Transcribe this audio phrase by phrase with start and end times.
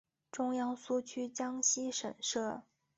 [0.31, 2.63] 中央苏区江西省设。